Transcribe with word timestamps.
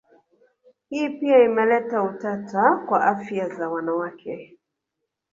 Hii 0.89 1.09
pia 1.09 1.43
imeleta 1.43 2.03
utata 2.03 2.83
kwa 2.87 3.03
afya 3.05 3.49
za 3.49 3.69
wanawakwe 3.69 4.59